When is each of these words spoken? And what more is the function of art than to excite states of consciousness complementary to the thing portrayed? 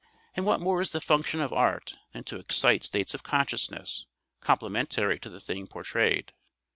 And 0.35 0.47
what 0.47 0.59
more 0.59 0.81
is 0.81 0.93
the 0.93 0.99
function 0.99 1.41
of 1.41 1.53
art 1.53 1.95
than 2.11 2.23
to 2.23 2.37
excite 2.37 2.83
states 2.83 3.13
of 3.13 3.21
consciousness 3.21 4.07
complementary 4.39 5.19
to 5.19 5.29
the 5.29 5.39
thing 5.39 5.67
portrayed? 5.67 6.33